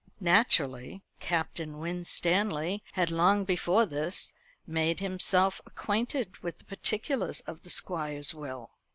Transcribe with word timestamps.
Naturally, 0.19 1.03
Captain 1.19 1.77
Winstanley 1.77 2.81
had 2.93 3.11
long 3.11 3.45
before 3.45 3.85
this 3.85 4.33
made 4.65 4.99
himself 4.99 5.61
acquainted 5.63 6.37
with 6.39 6.57
the 6.57 6.65
particulars 6.65 7.41
of 7.41 7.61
the 7.61 7.69
Squire's 7.69 8.33
will. 8.33 8.71